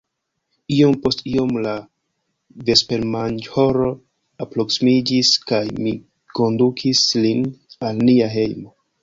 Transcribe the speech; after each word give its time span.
Iom 0.75 0.93
post 1.01 1.19
iom 1.31 1.51
la 1.65 1.73
vespermanĝhoro 2.69 3.91
alproksimiĝis 4.47 5.31
kaj 5.53 5.61
mi 5.85 5.95
kondukis 6.41 7.05
lin 7.29 7.47
al 7.93 8.03
nia 8.11 8.33
hejmo. 8.41 8.77